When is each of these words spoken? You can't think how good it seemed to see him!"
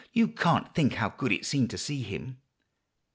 You 0.13 0.29
can't 0.29 0.73
think 0.73 0.93
how 0.95 1.09
good 1.09 1.31
it 1.31 1.45
seemed 1.45 1.69
to 1.69 1.77
see 1.77 2.01
him!" 2.01 2.39